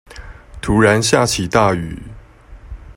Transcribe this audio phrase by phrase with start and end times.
[0.59, 2.01] 突然下起大雨